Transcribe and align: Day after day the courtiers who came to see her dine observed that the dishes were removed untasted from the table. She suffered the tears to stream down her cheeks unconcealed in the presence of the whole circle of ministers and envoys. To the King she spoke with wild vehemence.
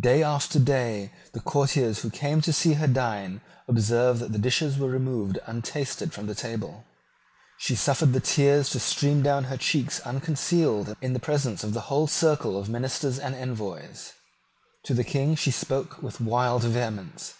Day 0.00 0.22
after 0.22 0.60
day 0.60 1.10
the 1.32 1.40
courtiers 1.40 2.02
who 2.02 2.10
came 2.10 2.40
to 2.42 2.52
see 2.52 2.74
her 2.74 2.86
dine 2.86 3.40
observed 3.66 4.20
that 4.20 4.30
the 4.30 4.38
dishes 4.38 4.78
were 4.78 4.86
removed 4.88 5.40
untasted 5.44 6.12
from 6.12 6.28
the 6.28 6.36
table. 6.36 6.84
She 7.58 7.74
suffered 7.74 8.12
the 8.12 8.20
tears 8.20 8.70
to 8.70 8.78
stream 8.78 9.24
down 9.24 9.42
her 9.50 9.56
cheeks 9.56 9.98
unconcealed 9.98 10.94
in 11.00 11.14
the 11.14 11.18
presence 11.18 11.64
of 11.64 11.74
the 11.74 11.80
whole 11.90 12.06
circle 12.06 12.56
of 12.56 12.68
ministers 12.68 13.18
and 13.18 13.34
envoys. 13.34 14.12
To 14.84 14.94
the 14.94 15.02
King 15.02 15.34
she 15.34 15.50
spoke 15.50 16.00
with 16.00 16.20
wild 16.20 16.62
vehemence. 16.62 17.34